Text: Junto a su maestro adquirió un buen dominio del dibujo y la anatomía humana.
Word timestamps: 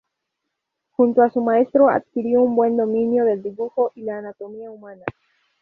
Junto 0.93 1.21
a 1.21 1.29
su 1.29 1.41
maestro 1.43 1.87
adquirió 1.89 2.41
un 2.41 2.55
buen 2.55 2.75
dominio 2.75 3.23
del 3.23 3.43
dibujo 3.43 3.91
y 3.93 4.01
la 4.01 4.17
anatomía 4.17 4.71
humana. 4.71 5.05